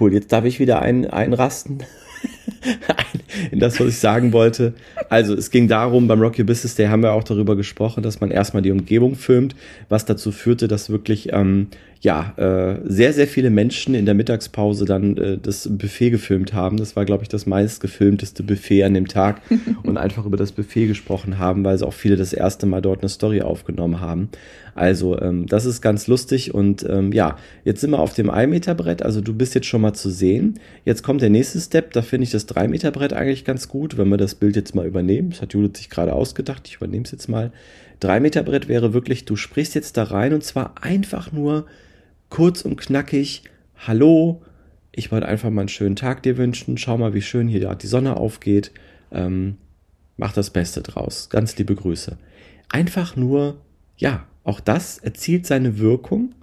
cool. 0.00 0.12
Jetzt 0.12 0.32
darf 0.32 0.44
ich 0.44 0.60
wieder 0.60 0.82
ein, 0.82 1.06
einrasten 1.06 1.82
in 3.50 3.58
das, 3.60 3.80
was 3.80 3.88
ich 3.88 3.98
sagen 3.98 4.32
wollte. 4.32 4.74
Also 5.08 5.34
es 5.34 5.50
ging 5.50 5.68
darum, 5.68 6.06
beim 6.08 6.20
Rocky 6.20 6.42
Business 6.44 6.74
Day 6.74 6.86
haben 6.86 7.02
wir 7.02 7.12
auch 7.12 7.24
darüber 7.24 7.56
gesprochen, 7.56 8.02
dass 8.02 8.20
man 8.20 8.30
erstmal 8.30 8.62
die 8.62 8.70
Umgebung 8.70 9.16
filmt, 9.16 9.54
was 9.88 10.04
dazu 10.04 10.32
führte, 10.32 10.68
dass 10.68 10.90
wirklich 10.90 11.32
ähm, 11.32 11.68
ja, 12.02 12.34
äh, 12.36 12.80
sehr, 12.84 13.12
sehr 13.12 13.28
viele 13.28 13.48
Menschen 13.48 13.94
in 13.94 14.06
der 14.06 14.14
Mittagspause 14.14 14.86
dann 14.86 15.16
äh, 15.16 15.38
das 15.38 15.68
Buffet 15.70 16.10
gefilmt 16.10 16.52
haben. 16.52 16.76
Das 16.76 16.96
war, 16.96 17.04
glaube 17.04 17.22
ich, 17.22 17.28
das 17.28 17.46
meistgefilmteste 17.46 18.42
Buffet 18.42 18.82
an 18.82 18.94
dem 18.94 19.06
Tag 19.06 19.40
und 19.84 19.96
einfach 19.96 20.26
über 20.26 20.36
das 20.36 20.50
Buffet 20.50 20.88
gesprochen 20.88 21.38
haben, 21.38 21.64
weil 21.64 21.78
sie 21.78 21.86
auch 21.86 21.92
viele 21.92 22.16
das 22.16 22.32
erste 22.32 22.66
Mal 22.66 22.82
dort 22.82 23.02
eine 23.02 23.08
Story 23.08 23.42
aufgenommen 23.42 24.00
haben. 24.00 24.30
Also, 24.74 25.16
ähm, 25.20 25.46
das 25.46 25.64
ist 25.64 25.80
ganz 25.80 26.08
lustig 26.08 26.52
und 26.52 26.84
ähm, 26.90 27.12
ja, 27.12 27.36
jetzt 27.64 27.82
sind 27.82 27.90
wir 27.92 28.00
auf 28.00 28.14
dem 28.14 28.30
1 28.30 28.50
Meter 28.50 28.74
Brett, 28.74 29.02
also 29.04 29.20
du 29.20 29.32
bist 29.32 29.54
jetzt 29.54 29.68
schon 29.68 29.82
mal 29.82 29.92
zu 29.92 30.10
sehen. 30.10 30.58
Jetzt 30.84 31.04
kommt 31.04 31.22
der 31.22 31.30
nächste 31.30 31.60
Step, 31.60 31.92
da 31.92 32.02
finde 32.02 32.24
ich 32.24 32.32
das 32.32 32.46
3 32.46 32.66
Meter 32.66 32.90
Brett 32.90 33.12
eigentlich 33.12 33.44
ganz 33.44 33.68
gut, 33.68 33.96
wenn 33.96 34.08
wir 34.08 34.16
das 34.16 34.34
Bild 34.34 34.56
jetzt 34.56 34.74
mal 34.74 34.86
übernehmen. 34.86 35.30
Das 35.30 35.40
hat 35.40 35.54
Judith 35.54 35.78
sich 35.78 35.88
gerade 35.88 36.14
ausgedacht, 36.14 36.66
ich 36.66 36.76
übernehme 36.76 37.04
es 37.04 37.12
jetzt 37.12 37.28
mal. 37.28 37.52
3 38.00 38.18
Meter 38.18 38.42
Brett 38.42 38.66
wäre 38.66 38.92
wirklich, 38.92 39.24
du 39.24 39.36
sprichst 39.36 39.76
jetzt 39.76 39.96
da 39.96 40.02
rein 40.02 40.34
und 40.34 40.42
zwar 40.42 40.74
einfach 40.82 41.30
nur 41.30 41.66
kurz 42.32 42.62
und 42.62 42.76
knackig, 42.76 43.42
hallo, 43.86 44.40
ich 44.90 45.12
wollte 45.12 45.28
einfach 45.28 45.50
mal 45.50 45.60
einen 45.60 45.68
schönen 45.68 45.96
Tag 45.96 46.22
dir 46.22 46.38
wünschen, 46.38 46.78
schau 46.78 46.96
mal, 46.96 47.12
wie 47.12 47.20
schön 47.20 47.46
hier 47.46 47.74
die 47.74 47.86
Sonne 47.86 48.16
aufgeht, 48.16 48.72
ähm, 49.10 49.58
mach 50.16 50.32
das 50.32 50.48
Beste 50.48 50.80
draus, 50.80 51.28
ganz 51.28 51.58
liebe 51.58 51.74
Grüße. 51.74 52.16
Einfach 52.70 53.16
nur, 53.16 53.60
ja, 53.98 54.24
auch 54.44 54.60
das 54.60 54.96
erzielt 54.96 55.44
seine 55.44 55.78
Wirkung, 55.78 56.34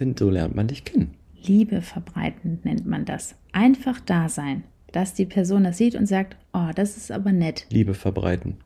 denn 0.00 0.16
so 0.16 0.28
lernt 0.28 0.56
man 0.56 0.66
dich 0.66 0.84
kennen. 0.84 1.14
Liebe 1.40 1.82
verbreiten 1.82 2.58
nennt 2.64 2.86
man 2.86 3.04
das. 3.04 3.36
Einfach 3.52 4.00
da 4.00 4.28
sein, 4.28 4.64
dass 4.90 5.14
die 5.14 5.26
Person 5.26 5.62
das 5.62 5.78
sieht 5.78 5.94
und 5.94 6.06
sagt, 6.06 6.36
oh, 6.52 6.70
das 6.74 6.96
ist 6.96 7.12
aber 7.12 7.30
nett. 7.30 7.66
Liebe 7.70 7.94
verbreiten. 7.94 8.56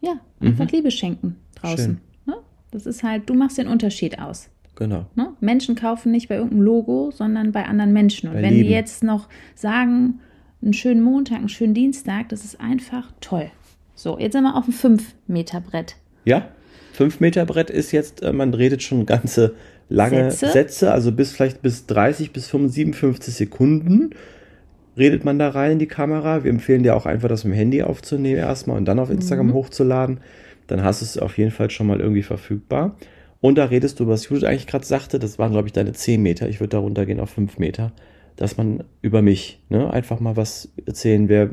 Ja, 0.00 0.20
einfach 0.40 0.64
mhm. 0.64 0.70
Liebe 0.70 0.90
schenken 0.90 1.36
draußen. 1.54 2.00
Ne? 2.24 2.36
Das 2.70 2.86
ist 2.86 3.02
halt, 3.02 3.28
du 3.28 3.34
machst 3.34 3.58
den 3.58 3.68
Unterschied 3.68 4.18
aus. 4.18 4.48
Genau. 4.76 5.06
Ne? 5.14 5.32
Menschen 5.40 5.74
kaufen 5.74 6.12
nicht 6.12 6.28
bei 6.28 6.36
irgendeinem 6.36 6.62
Logo, 6.62 7.10
sondern 7.10 7.52
bei 7.52 7.64
anderen 7.64 7.92
Menschen. 7.92 8.28
Und 8.28 8.36
bei 8.36 8.42
wenn 8.42 8.54
Lieben. 8.54 8.68
die 8.68 8.74
jetzt 8.74 9.02
noch 9.02 9.28
sagen, 9.54 10.20
einen 10.62 10.74
schönen 10.74 11.02
Montag, 11.02 11.38
einen 11.38 11.48
schönen 11.48 11.74
Dienstag, 11.74 12.28
das 12.28 12.44
ist 12.44 12.60
einfach 12.60 13.10
toll. 13.20 13.50
So, 13.94 14.18
jetzt 14.18 14.34
sind 14.34 14.44
wir 14.44 14.54
auf 14.54 14.66
dem 14.66 14.74
5-Meter-Brett. 14.74 15.96
Ja, 16.24 16.48
5-Meter-Brett 16.96 17.70
ist 17.70 17.92
jetzt, 17.92 18.22
äh, 18.22 18.32
man 18.32 18.54
redet 18.54 18.82
schon 18.82 19.06
ganze 19.06 19.54
lange 19.88 20.30
Sätze. 20.30 20.52
Sätze, 20.52 20.92
also 20.92 21.12
bis 21.12 21.32
vielleicht 21.32 21.62
bis 21.62 21.86
30 21.86 22.32
bis 22.32 22.48
57 22.48 23.34
Sekunden 23.34 24.10
redet 24.96 25.24
man 25.24 25.38
da 25.38 25.50
rein 25.50 25.72
in 25.72 25.78
die 25.78 25.86
Kamera. 25.86 26.44
Wir 26.44 26.50
empfehlen 26.50 26.82
dir 26.82 26.96
auch 26.96 27.06
einfach, 27.06 27.28
das 27.28 27.44
mit 27.44 27.54
dem 27.54 27.58
Handy 27.58 27.82
aufzunehmen 27.82 28.38
erstmal 28.38 28.76
und 28.76 28.86
dann 28.86 28.98
auf 28.98 29.10
Instagram 29.10 29.48
mhm. 29.48 29.54
hochzuladen. 29.54 30.20
Dann 30.66 30.82
hast 30.82 31.00
du 31.00 31.04
es 31.04 31.18
auf 31.18 31.38
jeden 31.38 31.50
Fall 31.50 31.70
schon 31.70 31.86
mal 31.86 32.00
irgendwie 32.00 32.22
verfügbar. 32.22 32.96
Und 33.46 33.58
da 33.58 33.66
redest 33.66 34.00
du, 34.00 34.08
was 34.08 34.28
Judith 34.28 34.42
eigentlich 34.42 34.66
gerade 34.66 34.84
sagte, 34.84 35.20
das 35.20 35.38
waren, 35.38 35.52
glaube 35.52 35.68
ich, 35.68 35.72
deine 35.72 35.92
10 35.92 36.20
Meter. 36.20 36.48
Ich 36.48 36.58
würde 36.58 36.70
da 36.70 36.78
runtergehen 36.78 37.20
auf 37.20 37.30
5 37.30 37.60
Meter. 37.60 37.92
Dass 38.34 38.56
man 38.56 38.82
über 39.02 39.22
mich 39.22 39.60
ne, 39.68 39.88
einfach 39.88 40.18
mal 40.18 40.36
was 40.36 40.72
erzählen, 40.84 41.28
wer, 41.28 41.50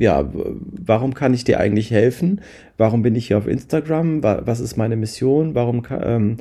ja, 0.00 0.26
warum 0.32 1.12
kann 1.12 1.34
ich 1.34 1.44
dir 1.44 1.60
eigentlich 1.60 1.90
helfen? 1.90 2.40
Warum 2.78 3.02
bin 3.02 3.14
ich 3.14 3.26
hier 3.26 3.36
auf 3.36 3.46
Instagram? 3.46 4.22
Was 4.22 4.58
ist 4.58 4.78
meine 4.78 4.96
Mission? 4.96 5.54
Warum 5.54 5.82
kann, 5.82 6.00
ähm, 6.02 6.36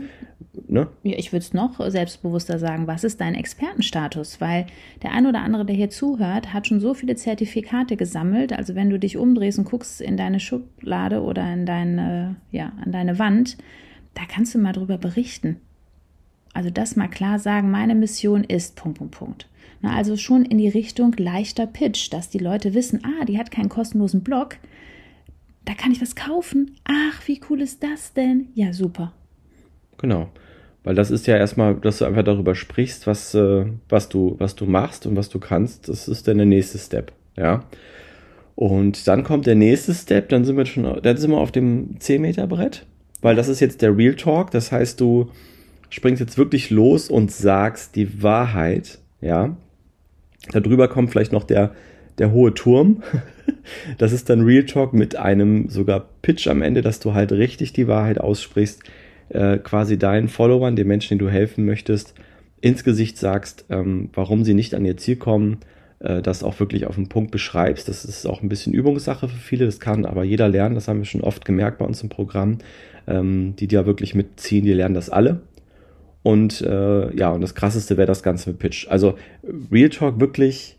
ne? 0.69 0.87
Ja, 1.03 1.17
ich 1.17 1.33
würde 1.33 1.43
es 1.43 1.53
noch 1.53 1.85
selbstbewusster 1.85 2.57
sagen, 2.57 2.87
was 2.87 3.03
ist 3.03 3.19
dein 3.19 3.35
Expertenstatus? 3.35 4.39
Weil 4.39 4.67
der 5.03 5.11
ein 5.11 5.27
oder 5.27 5.41
andere, 5.41 5.65
der 5.65 5.75
hier 5.75 5.89
zuhört, 5.89 6.53
hat 6.53 6.65
schon 6.65 6.79
so 6.79 6.93
viele 6.93 7.17
Zertifikate 7.17 7.97
gesammelt. 7.97 8.53
Also 8.53 8.73
wenn 8.73 8.89
du 8.89 8.97
dich 8.97 9.17
umdrehst 9.17 9.59
und 9.59 9.65
guckst 9.65 9.99
in 9.99 10.15
deine 10.15 10.39
Schublade 10.39 11.21
oder 11.23 11.51
in 11.51 11.65
deine, 11.65 12.37
ja, 12.51 12.71
an 12.81 12.93
deine 12.93 13.19
Wand, 13.19 13.57
da 14.13 14.23
kannst 14.27 14.53
du 14.53 14.59
mal 14.59 14.73
drüber 14.73 14.97
berichten. 14.97 15.57
Also 16.53 16.69
das 16.69 16.95
mal 16.95 17.07
klar 17.07 17.39
sagen, 17.39 17.71
meine 17.71 17.95
Mission 17.95 18.43
ist 18.43 18.75
Punkt, 18.75 18.99
Punkt, 18.99 19.15
Punkt. 19.17 19.49
Na, 19.81 19.95
also 19.95 20.15
schon 20.15 20.45
in 20.45 20.57
die 20.57 20.69
Richtung 20.69 21.13
leichter 21.17 21.67
Pitch, 21.67 22.11
dass 22.13 22.29
die 22.29 22.37
Leute 22.37 22.73
wissen, 22.73 23.01
ah, 23.03 23.25
die 23.25 23.37
hat 23.37 23.51
keinen 23.51 23.69
kostenlosen 23.69 24.21
Blog, 24.21 24.57
da 25.65 25.73
kann 25.73 25.91
ich 25.91 26.01
was 26.01 26.15
kaufen. 26.15 26.75
Ach, 26.83 27.27
wie 27.27 27.41
cool 27.49 27.61
ist 27.61 27.83
das 27.83 28.13
denn? 28.13 28.47
Ja, 28.53 28.73
super. 28.73 29.13
Genau. 29.97 30.29
Weil 30.83 30.95
das 30.95 31.11
ist 31.11 31.27
ja 31.27 31.37
erstmal, 31.37 31.75
dass 31.75 31.99
du 31.99 32.05
einfach 32.05 32.23
darüber 32.23 32.55
sprichst, 32.55 33.07
was, 33.07 33.33
äh, 33.33 33.65
was, 33.87 34.09
du, 34.09 34.35
was 34.39 34.55
du 34.55 34.65
machst 34.65 35.05
und 35.05 35.15
was 35.15 35.29
du 35.29 35.39
kannst. 35.39 35.87
Das 35.87 36.07
ist 36.07 36.27
dann 36.27 36.37
der 36.37 36.45
nächste 36.45 36.77
Step. 36.77 37.13
Ja. 37.37 37.63
Und 38.55 39.07
dann 39.07 39.23
kommt 39.23 39.47
der 39.47 39.55
nächste 39.55 39.93
Step, 39.93 40.29
dann 40.29 40.45
sind 40.45 40.57
wir 40.57 40.65
schon, 40.65 41.01
dann 41.01 41.17
sind 41.17 41.31
wir 41.31 41.37
auf 41.37 41.51
dem 41.51 41.99
10 41.99 42.21
Meter 42.21 42.47
Brett, 42.47 42.85
weil 43.23 43.35
das 43.35 43.47
ist 43.47 43.59
jetzt 43.59 43.81
der 43.81 43.97
Real 43.97 44.13
Talk. 44.13 44.51
Das 44.51 44.71
heißt, 44.71 45.01
du 45.01 45.31
springst 45.89 46.19
jetzt 46.19 46.37
wirklich 46.37 46.69
los 46.69 47.09
und 47.09 47.31
sagst 47.31 47.95
die 47.95 48.21
Wahrheit. 48.21 48.99
Ja. 49.21 49.57
Darüber 50.51 50.87
kommt 50.87 51.09
vielleicht 51.09 51.31
noch 51.31 51.45
der, 51.45 51.73
der 52.19 52.31
hohe 52.31 52.53
Turm. 52.53 53.01
Das 53.97 54.13
ist 54.13 54.29
dann 54.29 54.41
Real 54.41 54.65
Talk 54.65 54.93
mit 54.93 55.17
einem 55.17 55.67
sogar 55.69 56.07
Pitch 56.21 56.47
am 56.47 56.61
Ende, 56.61 56.81
dass 56.81 57.01
du 57.01 57.13
halt 57.13 57.33
richtig 57.33 57.73
die 57.73 57.87
Wahrheit 57.89 58.17
aussprichst 58.19 58.83
äh, 59.29 59.57
quasi 59.57 59.97
deinen 59.97 60.29
Followern, 60.29 60.75
den 60.75 60.87
Menschen, 60.87 61.17
denen 61.17 61.27
du 61.27 61.33
helfen 61.33 61.65
möchtest, 61.65 62.13
ins 62.61 62.83
Gesicht 62.83 63.17
sagst, 63.17 63.65
ähm, 63.69 64.09
warum 64.13 64.45
sie 64.45 64.53
nicht 64.53 64.75
an 64.75 64.85
ihr 64.85 64.95
Ziel 64.97 65.17
kommen, 65.17 65.57
äh, 66.03 66.21
das 66.21 66.43
auch 66.43 66.59
wirklich 66.59 66.85
auf 66.85 66.95
den 66.95 67.09
Punkt 67.09 67.31
beschreibst. 67.31 67.87
Das 67.87 68.05
ist 68.05 68.27
auch 68.27 68.41
ein 68.41 68.49
bisschen 68.49 68.73
Übungssache 68.73 69.27
für 69.27 69.37
viele, 69.37 69.65
das 69.65 69.79
kann 69.79 70.05
aber 70.05 70.23
jeder 70.23 70.49
lernen, 70.49 70.75
das 70.75 70.87
haben 70.87 70.99
wir 70.99 71.05
schon 71.05 71.21
oft 71.21 71.45
gemerkt 71.45 71.79
bei 71.79 71.85
uns 71.85 72.03
im 72.03 72.09
Programm. 72.09 72.59
Ähm, 73.07 73.55
die, 73.57 73.67
die 73.67 73.75
ja 73.75 73.85
wirklich 73.85 74.15
mitziehen, 74.15 74.63
die 74.63 74.73
lernen 74.73 74.95
das 74.95 75.09
alle. 75.09 75.41
Und 76.21 76.61
äh, 76.61 77.13
ja, 77.15 77.31
und 77.31 77.41
das 77.41 77.53
krasseste 77.53 77.97
wäre 77.97 78.07
das 78.07 78.23
Ganze 78.23 78.51
mit 78.51 78.59
Pitch. 78.59 78.87
Also 78.87 79.15
Real 79.71 79.89
Talk 79.89 80.21
wirklich 80.21 80.77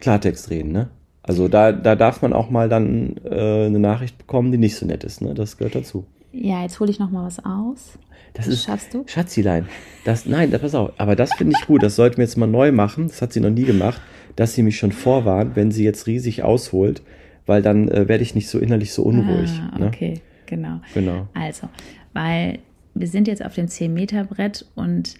Klartext 0.00 0.50
reden, 0.50 0.72
ne? 0.72 0.90
Also 1.22 1.48
da, 1.48 1.72
da 1.72 1.94
darf 1.94 2.20
man 2.20 2.32
auch 2.32 2.50
mal 2.50 2.68
dann 2.68 3.16
äh, 3.24 3.66
eine 3.66 3.78
Nachricht 3.78 4.18
bekommen, 4.18 4.50
die 4.52 4.58
nicht 4.58 4.76
so 4.76 4.84
nett 4.84 5.04
ist, 5.04 5.22
ne? 5.22 5.34
Das 5.34 5.56
gehört 5.56 5.76
dazu. 5.76 6.04
Ja, 6.32 6.62
jetzt 6.62 6.80
hole 6.80 6.90
ich 6.90 6.98
noch 6.98 7.10
mal 7.10 7.24
was 7.24 7.44
aus. 7.44 7.98
Das 8.34 8.48
ist, 8.48 8.64
Schaffst 8.64 8.92
du? 8.94 9.04
Schatzilein. 9.06 9.68
Das, 10.04 10.26
nein, 10.26 10.50
das, 10.50 10.60
pass 10.60 10.74
auf. 10.74 10.92
Aber 10.96 11.16
das 11.16 11.32
finde 11.34 11.54
ich 11.58 11.66
gut. 11.66 11.82
Das 11.82 11.96
sollten 11.96 12.16
wir 12.16 12.24
jetzt 12.24 12.36
mal 12.36 12.46
neu 12.46 12.72
machen. 12.72 13.08
Das 13.08 13.20
hat 13.22 13.32
sie 13.32 13.40
noch 13.40 13.50
nie 13.50 13.64
gemacht, 13.64 14.00
dass 14.36 14.54
sie 14.54 14.62
mich 14.62 14.78
schon 14.78 14.92
vorwarnt, 14.92 15.56
wenn 15.56 15.70
sie 15.70 15.84
jetzt 15.84 16.06
riesig 16.06 16.42
ausholt, 16.42 17.02
weil 17.46 17.62
dann 17.62 17.88
äh, 17.88 18.08
werde 18.08 18.22
ich 18.22 18.34
nicht 18.34 18.48
so 18.48 18.58
innerlich 18.58 18.92
so 18.92 19.02
unruhig. 19.02 19.50
Ah, 19.72 19.78
ne? 19.78 19.86
okay, 19.86 20.14
ne? 20.14 20.20
genau. 20.46 20.80
Genau. 20.94 21.28
Also, 21.34 21.68
weil 22.12 22.58
wir 22.94 23.06
sind 23.06 23.28
jetzt 23.28 23.44
auf 23.44 23.54
dem 23.54 23.66
10-Meter-Brett 23.66 24.66
und 24.74 25.14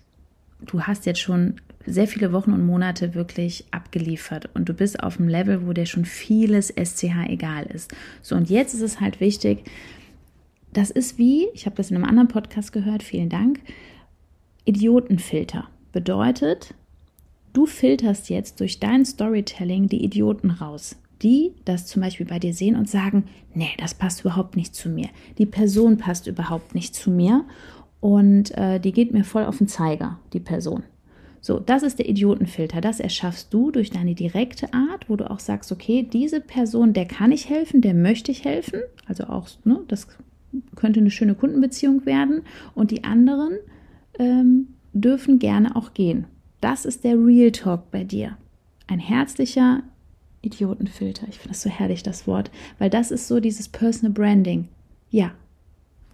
du 0.60 0.82
hast 0.82 1.06
jetzt 1.06 1.20
schon 1.20 1.54
sehr 1.86 2.06
viele 2.06 2.32
Wochen 2.32 2.52
und 2.52 2.64
Monate 2.64 3.14
wirklich 3.14 3.64
abgeliefert 3.70 4.48
und 4.54 4.68
du 4.68 4.74
bist 4.74 5.02
auf 5.02 5.18
einem 5.18 5.28
Level, 5.28 5.66
wo 5.66 5.72
dir 5.72 5.86
schon 5.86 6.04
vieles 6.04 6.68
SCH 6.68 7.28
egal 7.28 7.66
ist. 7.66 7.92
So, 8.20 8.36
und 8.36 8.50
jetzt 8.50 8.74
ist 8.74 8.82
es 8.82 9.00
halt 9.00 9.20
wichtig, 9.20 9.64
das 10.72 10.90
ist 10.90 11.18
wie, 11.18 11.48
ich 11.54 11.66
habe 11.66 11.76
das 11.76 11.90
in 11.90 11.96
einem 11.96 12.04
anderen 12.04 12.28
Podcast 12.28 12.72
gehört, 12.72 13.02
vielen 13.02 13.28
Dank, 13.28 13.60
Idiotenfilter. 14.64 15.68
Bedeutet, 15.92 16.74
du 17.52 17.66
filterst 17.66 18.30
jetzt 18.30 18.60
durch 18.60 18.80
dein 18.80 19.04
Storytelling 19.04 19.88
die 19.88 20.04
Idioten 20.04 20.50
raus, 20.50 20.96
die 21.22 21.52
das 21.64 21.86
zum 21.86 22.02
Beispiel 22.02 22.26
bei 22.26 22.38
dir 22.38 22.54
sehen 22.54 22.76
und 22.76 22.88
sagen, 22.88 23.24
nee, 23.54 23.70
das 23.78 23.94
passt 23.94 24.22
überhaupt 24.22 24.56
nicht 24.56 24.74
zu 24.74 24.88
mir. 24.88 25.08
Die 25.38 25.46
Person 25.46 25.98
passt 25.98 26.26
überhaupt 26.26 26.74
nicht 26.74 26.94
zu 26.94 27.10
mir 27.10 27.44
und 28.00 28.56
äh, 28.56 28.80
die 28.80 28.92
geht 28.92 29.12
mir 29.12 29.24
voll 29.24 29.44
auf 29.44 29.58
den 29.58 29.68
Zeiger, 29.68 30.18
die 30.32 30.40
Person. 30.40 30.82
So, 31.40 31.58
das 31.58 31.82
ist 31.82 31.98
der 31.98 32.08
Idiotenfilter. 32.08 32.80
Das 32.80 33.00
erschaffst 33.00 33.52
du 33.52 33.72
durch 33.72 33.90
deine 33.90 34.14
direkte 34.14 34.72
Art, 34.72 35.08
wo 35.08 35.16
du 35.16 35.28
auch 35.28 35.40
sagst, 35.40 35.72
okay, 35.72 36.08
diese 36.10 36.40
Person, 36.40 36.92
der 36.92 37.04
kann 37.04 37.32
ich 37.32 37.48
helfen, 37.48 37.80
der 37.80 37.94
möchte 37.94 38.30
ich 38.30 38.44
helfen. 38.44 38.80
Also 39.06 39.24
auch, 39.24 39.48
ne, 39.64 39.80
das 39.88 40.06
könnte 40.76 41.00
eine 41.00 41.10
schöne 41.10 41.34
Kundenbeziehung 41.34 42.06
werden 42.06 42.42
und 42.74 42.92
die 42.92 43.02
anderen 43.02 43.58
ähm, 44.18 44.68
dürfen 44.92 45.40
gerne 45.40 45.74
auch 45.74 45.94
gehen. 45.94 46.26
Das 46.62 46.84
ist 46.84 47.02
der 47.02 47.16
Real 47.16 47.50
Talk 47.50 47.90
bei 47.90 48.04
dir. 48.04 48.38
Ein 48.86 49.00
herzlicher 49.00 49.82
Idiotenfilter. 50.42 51.26
Ich 51.28 51.38
finde 51.38 51.50
das 51.50 51.62
so 51.62 51.68
herrlich, 51.68 52.04
das 52.04 52.28
Wort, 52.28 52.52
weil 52.78 52.88
das 52.88 53.10
ist 53.10 53.26
so 53.26 53.40
dieses 53.40 53.68
Personal 53.68 54.12
Branding. 54.12 54.68
Ja, 55.10 55.32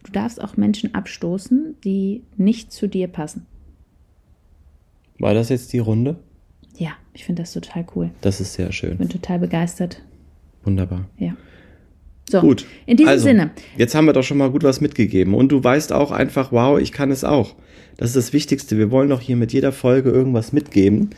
du 0.05 0.12
darfst 0.12 0.43
auch 0.43 0.57
Menschen 0.57 0.95
abstoßen, 0.95 1.76
die 1.85 2.23
nicht 2.38 2.73
zu 2.73 2.88
dir 2.88 3.09
passen. 3.09 3.45
War 5.19 5.35
das 5.35 5.50
jetzt 5.50 5.75
die 5.75 5.81
Runde? 5.81 6.17
Ja, 6.78 6.93
ich 7.12 7.26
finde 7.26 7.43
das 7.43 7.52
total 7.52 7.85
cool. 7.95 8.11
Das 8.23 8.40
ist 8.40 8.55
sehr 8.55 8.73
schön. 8.73 8.93
Ich 8.93 8.99
bin 8.99 9.11
total 9.11 9.38
begeistert. 9.40 10.02
Wunderbar. 10.64 11.05
Ja. 11.19 11.37
So, 12.30 12.40
gut. 12.40 12.66
In 12.87 12.97
diesem 12.97 13.11
also, 13.11 13.25
Sinne. 13.25 13.50
Jetzt 13.76 13.94
haben 13.94 14.06
wir 14.06 14.12
doch 14.12 14.23
schon 14.23 14.38
mal 14.38 14.50
gut 14.50 14.62
was 14.64 14.80
mitgegeben. 14.80 15.35
Und 15.35 15.50
du 15.50 15.62
weißt 15.62 15.92
auch 15.92 16.11
einfach, 16.11 16.52
wow, 16.52 16.78
ich 16.78 16.92
kann 16.92 17.11
es 17.11 17.25
auch. 17.25 17.54
Das 17.97 18.11
ist 18.11 18.16
das 18.16 18.32
Wichtigste. 18.32 18.78
Wir 18.78 18.90
wollen 18.90 19.08
doch 19.08 19.20
hier 19.20 19.37
mit 19.37 19.52
jeder 19.52 19.73
Folge 19.73 20.11
irgendwas 20.11 20.52
mitgeben. 20.52 21.11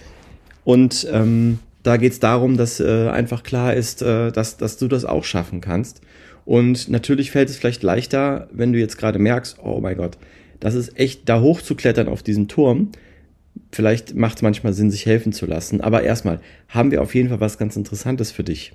Und 0.65 1.07
ähm, 1.13 1.59
da 1.83 1.97
geht 1.97 2.13
es 2.13 2.21
darum, 2.21 2.57
dass 2.57 2.81
äh, 2.81 3.09
einfach 3.09 3.43
klar 3.43 3.75
ist, 3.75 4.03
äh, 4.03 4.31
dass, 4.31 4.57
dass 4.57 4.77
du 4.77 4.89
das 4.89 5.05
auch 5.05 5.25
schaffen 5.25 5.61
kannst. 5.61 6.01
Und 6.45 6.89
natürlich 6.89 7.31
fällt 7.31 7.49
es 7.49 7.57
vielleicht 7.57 7.83
leichter, 7.83 8.49
wenn 8.53 8.73
du 8.73 8.79
jetzt 8.79 8.99
gerade 8.99 9.19
merkst, 9.19 9.59
oh 9.63 9.81
mein 9.81 9.97
Gott, 9.97 10.17
das 10.59 10.75
ist 10.75 10.99
echt 10.99 11.29
da 11.29 11.41
hochzuklettern 11.41 12.09
auf 12.09 12.23
diesen 12.23 12.49
Turm. 12.49 12.91
Vielleicht 13.73 14.15
macht 14.15 14.37
es 14.37 14.43
manchmal 14.43 14.73
Sinn, 14.73 14.91
sich 14.91 15.07
helfen 15.07 15.33
zu 15.33 15.47
lassen. 15.47 15.81
Aber 15.81 16.03
erstmal 16.03 16.41
haben 16.69 16.91
wir 16.91 17.03
auf 17.03 17.15
jeden 17.15 17.29
Fall 17.29 17.41
was 17.41 17.59
ganz 17.59 17.77
Interessantes 17.77 18.31
für 18.31 18.45
dich. 18.45 18.73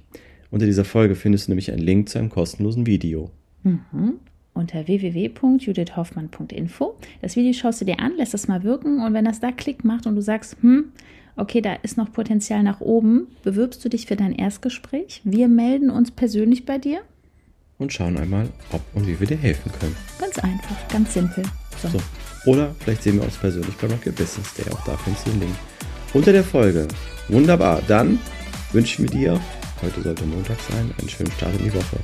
Unter 0.52 0.66
dieser 0.66 0.86
Folge 0.86 1.16
findest 1.16 1.48
du 1.48 1.52
nämlich 1.52 1.72
einen 1.72 1.82
Link 1.82 2.10
zu 2.10 2.20
einem 2.20 2.30
kostenlosen 2.30 2.86
Video. 2.86 3.32
Mhm. 3.64 4.20
Unter 4.54 4.88
www.judithhoffmann.info. 4.88 6.96
Das 7.22 7.36
Video 7.36 7.52
schaust 7.52 7.82
du 7.82 7.86
dir 7.86 8.00
an, 8.00 8.16
lässt 8.16 8.34
das 8.34 8.48
mal 8.48 8.64
wirken 8.64 9.02
und 9.02 9.14
wenn 9.14 9.26
das 9.26 9.42
da 9.42 9.52
Klick 9.52 9.84
macht 9.84 10.08
und 10.08 10.16
du 10.16 10.22
sagst, 10.22 10.56
hm, 10.62 10.86
okay, 11.36 11.62
da 11.62 11.74
ist 11.74 11.98
noch 11.98 12.14
Potenzial 12.14 12.64
nach 12.64 12.80
oben, 12.80 13.28
bewirbst 13.44 13.84
du 13.84 13.90
dich 13.90 14.06
für 14.06 14.16
dein 14.16 14.34
Erstgespräch. 14.34 15.22
Wir 15.26 15.50
melden 15.50 15.90
uns 15.90 16.12
persönlich 16.12 16.66
bei 16.66 16.78
dir. 16.78 17.02
Und 17.78 17.92
schauen 17.92 18.18
einmal, 18.18 18.48
ob 18.72 18.82
und 18.94 19.06
wie 19.06 19.20
wir 19.20 19.28
dir 19.28 19.36
helfen 19.36 19.70
können. 19.78 19.96
Ganz 20.20 20.40
einfach, 20.40 20.88
ganz 20.88 21.14
simpel. 21.14 21.44
So. 21.82 21.90
so. 21.90 22.00
Oder 22.46 22.74
vielleicht 22.80 23.04
sehen 23.04 23.18
wir 23.18 23.24
uns 23.24 23.36
persönlich 23.36 23.76
bei 23.76 23.88
Rock 23.88 24.06
Your 24.06 24.14
Business 24.14 24.54
Day. 24.54 24.66
Auch 24.72 24.84
da 24.86 24.96
findest 24.96 25.28
du 25.28 25.32
den 25.32 25.42
Link 25.42 25.56
unter 26.14 26.32
der 26.32 26.44
Folge. 26.44 26.88
Wunderbar. 27.28 27.82
Dann 27.88 28.20
wünschen 28.72 29.04
wir 29.04 29.10
dir 29.10 29.42
Heute 29.82 30.02
sollte 30.02 30.26
Montag 30.26 30.58
sein. 30.70 30.94
Einen 30.98 31.10
schönen 31.10 31.32
Start 31.32 31.54
in 31.60 31.66
die 31.66 31.74
Woche. 31.74 31.98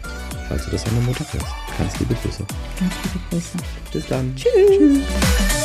Falls 0.47 0.65
du 0.65 0.71
das 0.71 0.85
an 0.85 0.91
einem 0.91 1.05
Montag 1.05 1.33
hörst. 1.33 1.47
Ganz 1.77 1.99
liebe 1.99 2.15
Grüße. 2.15 2.43
Ganz 2.79 2.93
liebe 3.03 3.25
Grüße. 3.29 3.57
Bis 3.93 4.07
dann. 4.07 4.35
Tschüss. 4.35 4.51
Tschüss. 4.77 5.60